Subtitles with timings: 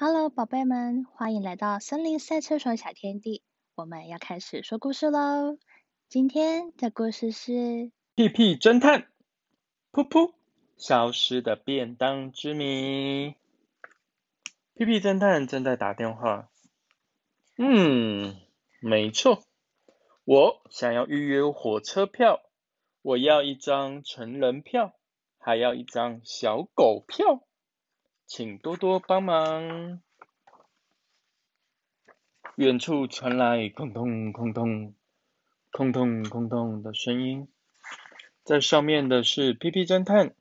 [0.00, 3.42] Hello，宝贝们，欢迎来到森林赛车手小天地。
[3.74, 5.58] 我们要开始说故事喽。
[6.08, 9.08] 今天的故事是屁屁侦探，
[9.90, 10.34] 噗噗，
[10.76, 13.34] 消失的便当之谜。
[14.74, 16.48] 屁屁侦探正在打电话。
[17.56, 18.36] 嗯，
[18.80, 19.42] 没错，
[20.24, 22.40] 我想要预约火车票，
[23.02, 24.94] 我要一张成人票，
[25.38, 27.42] 还要一张小狗票。
[28.28, 30.02] 请多多帮忙。
[32.56, 34.94] 远处传来空通空通、
[35.72, 37.48] 空通空通的声音，
[38.44, 40.34] 在上面的是屁屁侦探。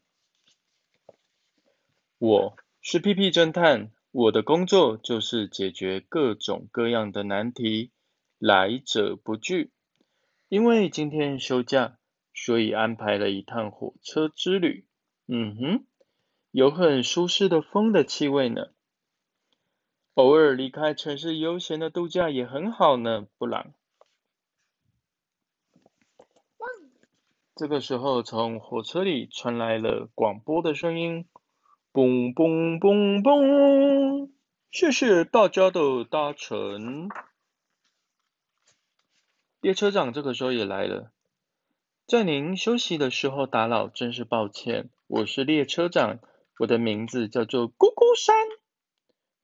[2.18, 7.94] 我是屁屁侦探，我的工作就是解决各种各样的难题，
[8.38, 9.72] 来者不拒。
[10.50, 11.98] 因为今天休假，
[12.34, 14.86] 所以安排了一趟火车之旅。
[15.28, 15.86] 嗯哼。
[16.52, 18.68] 有很舒适的风的气味呢，
[20.16, 23.74] 偶尔离开城市悠闲的度假也很好呢，布朗。
[27.56, 31.26] 这个时候，从火车里传来了广播的声音
[31.92, 34.30] ：“嘣嘣嘣嘣，
[34.70, 37.10] 谢谢大家的搭乘。”
[39.60, 41.12] 列车长这个时候也来了，
[42.06, 44.90] 在您休息的时候打扰，真是抱歉。
[45.08, 46.20] 我是列车长。
[46.60, 48.36] 我的名字叫做咕咕山，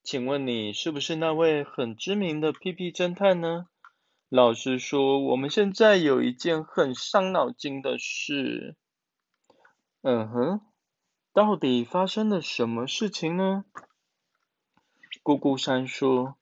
[0.02, 3.68] 请问你是不是那位很知名的屁屁侦探呢？
[4.30, 8.76] 老实说，我们现在有一件很伤脑筋的事。
[10.02, 10.62] 嗯哼，
[11.32, 13.64] 到底发生了什么事情呢？
[15.24, 16.36] 咕咕山说：“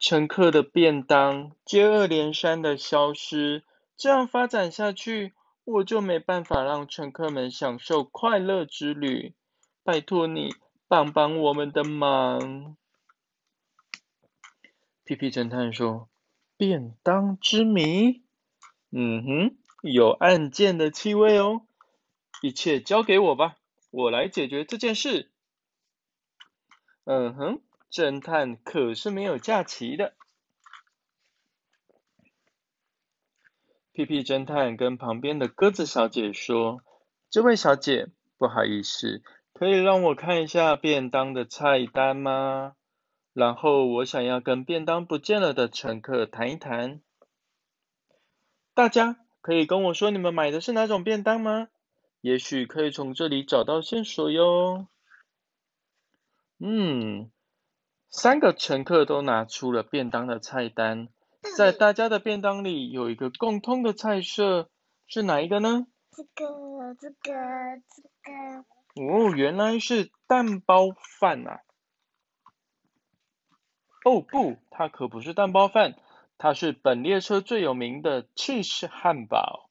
[0.00, 3.62] 乘客的便当接二连三的消失，
[3.96, 5.34] 这样发展下去，
[5.64, 9.36] 我就没办法让乘客们享受快乐之旅。”
[9.84, 10.54] 拜托你
[10.88, 12.74] 帮帮我们的忙。
[15.04, 16.08] 屁屁侦探说
[16.56, 18.24] ：“便当之谜，
[18.90, 21.66] 嗯哼，有案件的气味哦。
[22.40, 23.58] 一切交给我吧，
[23.90, 25.30] 我来解决这件事。”
[27.04, 27.62] 嗯哼，
[27.92, 30.14] 侦探可是没有假期的。
[33.92, 36.82] 屁屁侦探跟旁边的鸽子小姐说
[37.28, 38.08] ：“这位小姐，
[38.38, 39.22] 不好意思。”
[39.54, 42.74] 可以让我看一下便当的菜单吗？
[43.32, 47.00] 然后我想要跟便当不见了的乘客谈一谈。
[48.74, 51.68] 大家可以跟我说你们买的是哪种便当吗？
[52.20, 54.88] 也许可以从这里找到线索哟。
[56.58, 57.30] 嗯，
[58.10, 61.08] 三个乘客都拿出了便当的菜单，
[61.56, 64.68] 在大家的便当里有一个共通的菜色，
[65.06, 65.86] 是哪一个呢？
[66.10, 68.64] 这个，这个，这个。
[68.94, 71.60] 哦，原来是蛋包饭啊！
[74.04, 75.96] 哦不，它可不是蛋包饭，
[76.38, 79.68] 它是本列车最有名的 cheese 汉堡。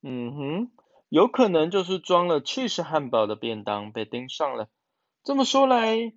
[0.00, 0.72] 嗯哼，
[1.08, 4.68] 有可能就是装了 cheese 汉堡的便当被盯上了。
[5.22, 6.14] 这么说来，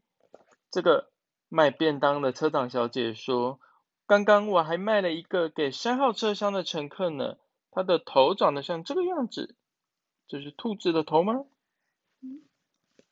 [0.70, 1.12] 这个
[1.50, 3.60] 卖便当的车长小姐说，
[4.06, 7.38] 刚刚我还卖了一个给三号车厢的乘客呢，
[7.72, 9.58] 他的头长得像这个样子，
[10.28, 11.44] 这是兔子的头吗？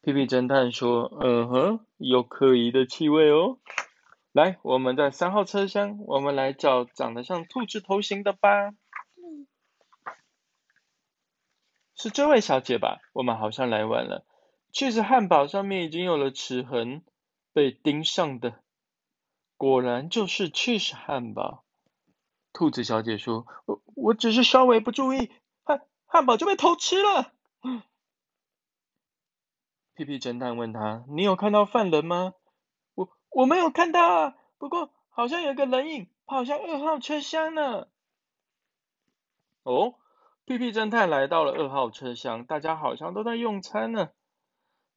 [0.01, 3.57] 屁屁侦探说：“嗯哼，有可疑的气味哦。
[4.31, 8.71] 来，我们在三号车厢，我们来找长得像兔子头型的吧。
[11.95, 13.01] 是这位小姐吧？
[13.11, 14.25] 我们好像来晚了。
[14.71, 17.03] 确实，汉堡上面已经有了齿痕，
[17.51, 18.61] 被盯上的，
[19.57, 21.65] 果然就是 cheese 汉堡。”
[22.53, 25.29] 兔子小姐说：“我我只是稍微不注意，
[25.65, 27.33] 汉汉堡就被偷吃了。”
[29.99, 32.33] 屁屁侦探问他：“你有看到犯人吗
[32.95, 37.87] ？”“我我没有看到啊，不过好像有个人影跑向二号车厢呢。”
[39.63, 39.95] 哦，
[40.45, 44.11] 屁屁侦探来到了二号车厢，大家好像都在用餐呢。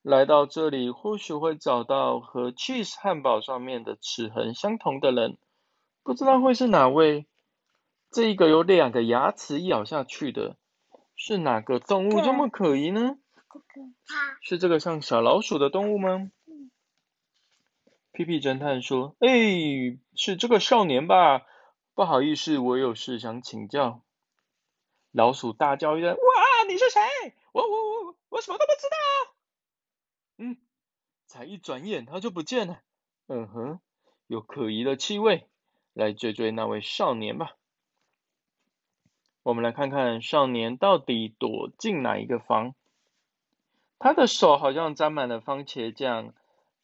[0.03, 5.37] 来到这里，或许会找到和 cheese 汉堡上面的齿痕相同的人，
[6.05, 7.27] 不知道会是哪位。
[8.13, 10.57] 这一个有两个牙齿咬下去的，
[11.17, 13.17] 是哪个动物这么可疑呢？
[14.41, 16.31] 是这个像小老鼠的动物吗？
[18.13, 21.47] 屁屁侦探说：“哎，是这个少年吧？
[21.95, 24.03] 不好意思，我有事想请教。”
[25.13, 27.01] 老鼠大叫一声：“哇，你是谁？
[27.53, 29.35] 我我我我什么都不知道。”
[30.39, 30.57] 嗯，
[31.27, 32.81] 才一转眼他就不见了。
[33.29, 33.81] 嗯哼，
[34.27, 35.49] 有可疑的气味，
[35.95, 37.57] 来追追那位少年吧。
[39.43, 42.75] 我们来看看少年到底躲进哪一个房。
[44.03, 46.35] 他的手好像沾满了番茄酱，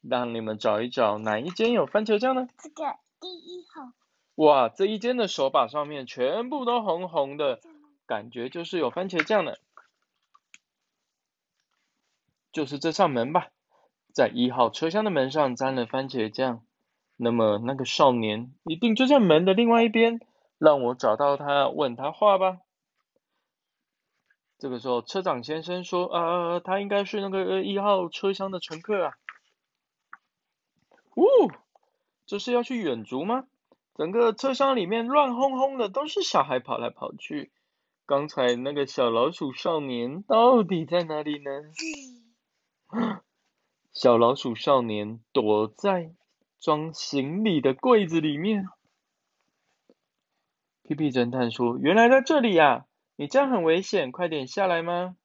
[0.01, 2.47] 让你们找一找哪一间有番茄酱呢？
[2.57, 3.91] 这个第一号。
[4.35, 7.59] 哇，这一间的手把上面全部都红红的，
[8.05, 9.59] 感觉就是有番茄酱的。
[12.53, 13.49] 就是这扇门吧，
[14.13, 16.61] 在一号车厢的门上沾了番茄酱。
[17.17, 20.21] 那么那个少年一定就在门的另外一边，
[20.57, 22.59] 让我找到他，问他话吧。
[24.59, 29.13] 这个时候，车长先生说：“啊，他应该是那个一号车厢的乘客啊。”
[31.15, 31.23] 呜，
[32.25, 33.45] 这是要去远足吗？
[33.95, 37.51] 整个车厢里面乱哄哄的，都是小孩跑来跑去。
[38.05, 41.51] 刚才那个小老鼠少年到底在哪里呢？
[43.93, 46.13] 小老鼠少年躲在
[46.59, 48.67] 装行李的柜子里面。
[50.83, 52.87] 屁屁侦探说：“原来在这里呀！
[53.19, 55.17] 你这样很危险，快点下来吗？”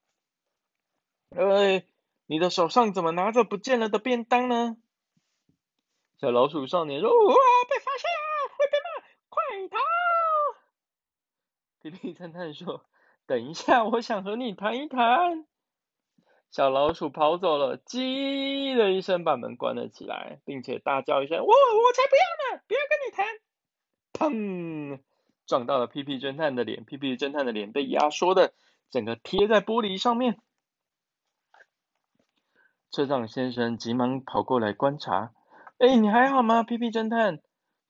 [1.30, 1.86] 哎，
[2.26, 4.76] 你的手上怎么拿着不见了的便当呢？
[6.18, 7.34] 小老鼠少年说：“哇，
[7.70, 8.88] 被发现了，会被骂，
[9.28, 9.78] 快逃！”
[11.82, 12.84] 皮皮侦探说
[13.26, 15.46] ：“等一下，我想和你谈一谈。”
[16.50, 22.62] 小老鼠跑走了，叽的一声把门关了起来，并且大叫一声：“我我才不要呢！
[22.66, 23.38] 不要跟你谈！”
[24.12, 25.00] 砰，
[25.46, 28.52] 撞到了屁屁侦探的脸，屁屁侦探的脸被压缩的
[28.90, 30.38] 整个贴在玻璃上面。
[32.90, 35.32] 车长先生急忙跑过来观察。
[35.78, 37.40] 哎，你还好吗，屁屁侦探？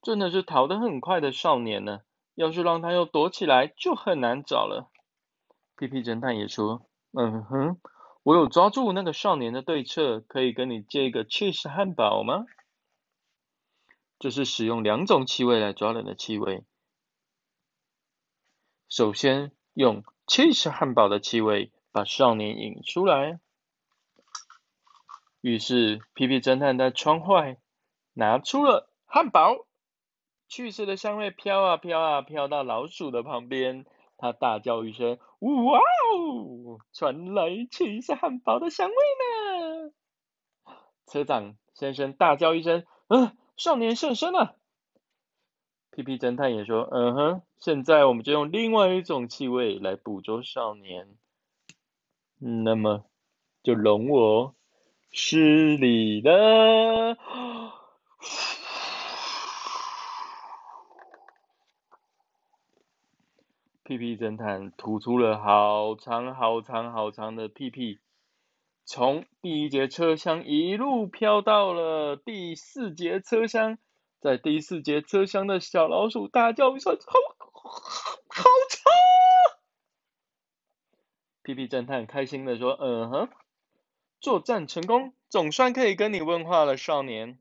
[0.03, 2.01] 真的是逃得很快的少年呢。
[2.35, 4.91] 要是让他又躲起来，就很难找了。
[5.77, 6.87] 屁屁侦探也说
[7.17, 7.81] ：“嗯哼，
[8.23, 12.47] 我有抓住那个少年的对策，可以跟你借一个 cheese 汉堡吗？”
[14.19, 16.65] 这是使用两种气味来抓人的气味。
[18.97, 23.41] 首先用芝士汉堡的气味把少年引出来。
[25.41, 27.59] 于是皮皮侦探在窗外。
[28.13, 29.67] 拿出了汉堡，
[30.47, 33.85] 去世的香味飘啊飘啊飘到老鼠的旁边，
[34.17, 39.93] 他大叫一声：“哇哦！”传来去世汉堡的香味呢。
[41.09, 44.55] 车长先生大叫一声：“嗯，少年现身了！”
[45.95, 51.07] 屁屁侦探也说：“嗯哼，现在我们就用另外一种气味来捕捉少年。
[52.41, 53.05] 那么，
[53.63, 54.57] 就容我
[55.13, 57.17] 施礼了。”
[63.85, 68.01] 屁屁侦探吐出了好长好长好长的屁屁，
[68.85, 73.79] 从第一节车厢一路飘到了第四节车厢，
[74.25, 77.19] 在第四节车厢的小老鼠大叫一声：“好，
[78.27, 78.81] 好臭！”
[81.45, 83.29] 屁屁侦探开心的说：“嗯哼，
[84.23, 87.39] 作战成功，总算可以跟你问话了，少年。”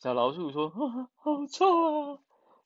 [0.00, 0.68] 小老鼠说
[1.16, 2.18] ：“好臭啊！”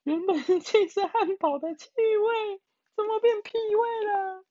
[0.03, 2.61] 原本气是汉堡的气味，
[2.97, 4.45] 怎么变屁味了？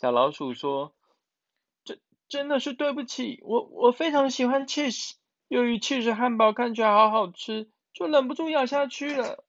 [0.00, 0.96] 小老鼠说
[1.84, 5.12] ：“真真的是对不起，我我非常喜欢 cheese，
[5.50, 9.42] 由于 cheese 汉堡看起来好好吃，就忍不住咬下去了。”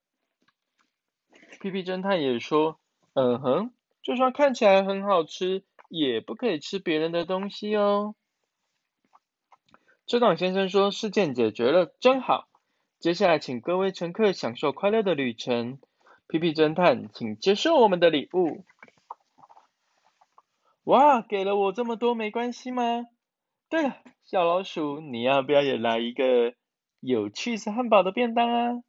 [1.62, 2.80] 屁屁侦探也说
[3.13, 3.71] ：“嗯哼，
[4.01, 8.15] 就算看起来很好吃，也不可以吃别人的东西哦。”
[10.07, 12.47] 车长先生说：“事件解决了，真好。”
[12.99, 15.80] 接下来，请各位乘客享受快乐的旅程。
[16.28, 18.66] 屁屁侦探，请接受我们的礼物。
[20.85, 23.06] 哇，给了我这么多没关系吗？
[23.69, 23.97] 对了，
[24.31, 26.54] 小老鼠，你要不要也来一个
[27.02, 28.81] 有趣色汉堡的便当啊？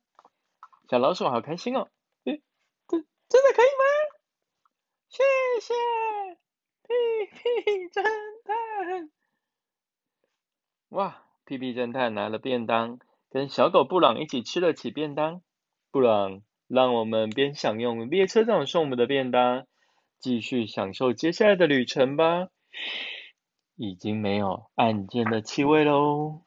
[0.89, 1.89] 小老鼠好开心哦！
[2.23, 2.41] 诶，
[2.87, 3.83] 真真的可以吗？
[5.09, 5.25] 谢
[5.61, 5.75] 谢，
[6.87, 6.93] 屁
[7.33, 8.05] 屁侦
[8.45, 9.11] 探。
[10.91, 13.01] 哇，屁屁侦探拿了便当。
[13.29, 15.43] 跟小狗布朗一起吃了起便当，
[15.91, 19.67] 布朗，让我们边享用列车长送我们的便当，
[20.21, 22.47] 继续享受接下来的旅程吧。
[23.77, 26.41] 已经没有案件的气味喽。